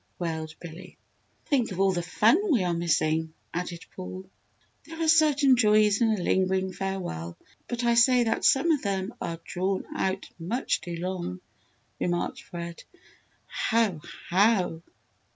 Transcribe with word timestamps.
wailed 0.17 0.55
Billy. 0.59 0.97
"Think 1.45 1.71
of 1.71 1.79
all 1.79 1.91
the 1.91 2.01
fun 2.01 2.39
we 2.51 2.63
are 2.63 2.73
missing!" 2.73 3.35
added 3.53 3.85
Paul. 3.95 4.27
"There 4.85 4.99
are 4.99 5.07
certain 5.07 5.55
joys 5.55 6.01
in 6.01 6.09
a 6.09 6.23
lingering 6.23 6.73
farewell 6.73 7.37
but 7.67 7.83
I 7.83 7.93
say 7.93 8.23
that 8.23 8.43
some 8.43 8.71
of 8.71 8.81
them 8.81 9.13
are 9.21 9.39
drawn 9.45 9.85
out 9.95 10.27
much 10.39 10.81
too 10.81 10.95
long!" 10.95 11.39
remarked 11.99 12.41
Fred. 12.41 12.83
"How! 13.45 14.01
how!" 14.27 14.81